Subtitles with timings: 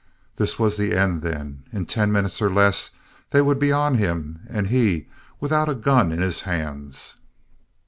[0.37, 1.61] This was the end, then.
[1.71, 2.89] In ten minutes, or less,
[3.29, 5.07] they would be on him, and he
[5.39, 7.17] without a gun in his hands!